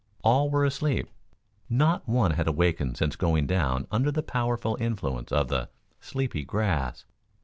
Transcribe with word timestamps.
All 0.23 0.49
were 0.49 0.65
asleep. 0.65 1.11
Not 1.69 2.09
one 2.09 2.31
had 2.31 2.47
awakened 2.47 2.97
since 2.97 3.15
going 3.15 3.45
down 3.45 3.85
under 3.91 4.11
the 4.11 4.23
powerful 4.23 4.75
influence 4.79 5.31
of 5.31 5.47
the 5.47 5.69
"sleepy 5.99 6.43
grass." 6.43 7.05